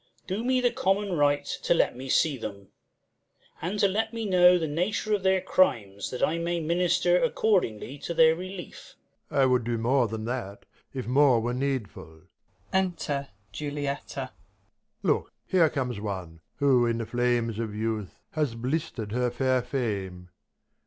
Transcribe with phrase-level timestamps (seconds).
[0.25, 2.69] Do me the common right To let me see them;
[3.61, 7.99] and to let me know The nature of their crimes, that I may minister Accordingly
[7.99, 8.95] to their relief.
[9.29, 9.41] Prov.
[9.41, 12.23] I would do more than that, if more were needful.
[12.73, 13.03] Look,
[15.45, 16.39] here comes one!
[16.55, 18.23] who in her flames of youth Enter Juliet.
[18.31, 20.29] Has blister'd her fair fame.